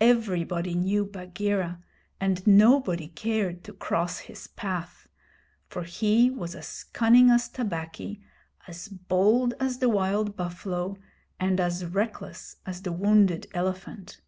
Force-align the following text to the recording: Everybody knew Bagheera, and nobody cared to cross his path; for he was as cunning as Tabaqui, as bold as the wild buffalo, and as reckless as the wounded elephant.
Everybody 0.00 0.76
knew 0.76 1.04
Bagheera, 1.04 1.82
and 2.20 2.46
nobody 2.46 3.08
cared 3.08 3.64
to 3.64 3.72
cross 3.72 4.20
his 4.20 4.46
path; 4.46 5.08
for 5.66 5.82
he 5.82 6.30
was 6.30 6.54
as 6.54 6.84
cunning 6.92 7.30
as 7.30 7.48
Tabaqui, 7.48 8.22
as 8.68 8.86
bold 8.86 9.54
as 9.58 9.78
the 9.78 9.88
wild 9.88 10.36
buffalo, 10.36 10.98
and 11.40 11.58
as 11.58 11.84
reckless 11.84 12.54
as 12.64 12.82
the 12.82 12.92
wounded 12.92 13.48
elephant. 13.54 14.20